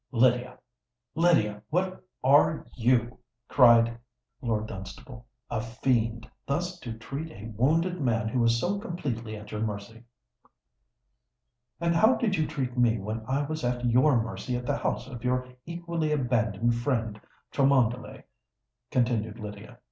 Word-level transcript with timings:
"Lydia—Lydia, 0.13 1.61
what 1.69 2.03
are 2.23 2.65
you?" 2.75 3.19
cried 3.47 3.99
Lord 4.41 4.65
Dunstable; 4.65 5.27
"a 5.47 5.61
fiend—thus 5.61 6.79
to 6.79 6.97
treat 6.97 7.29
a 7.29 7.53
wounded 7.55 8.01
man 8.01 8.27
who 8.27 8.43
is 8.43 8.59
so 8.59 8.79
completely 8.79 9.37
at 9.37 9.51
your 9.51 9.61
mercy!" 9.61 10.03
"And 11.79 11.93
how 11.93 12.15
did 12.15 12.35
you 12.35 12.47
treat 12.47 12.75
me 12.75 12.97
when 12.97 13.23
I 13.27 13.43
was 13.45 13.63
at 13.63 13.85
your 13.85 14.19
mercy 14.23 14.55
at 14.57 14.65
the 14.65 14.77
house 14.77 15.05
of 15.05 15.23
your 15.23 15.47
equally 15.67 16.11
abandoned 16.11 16.73
friend 16.77 17.21
Cholmondeley?" 17.51 18.23
continued 18.89 19.37
Lydia. 19.37 19.77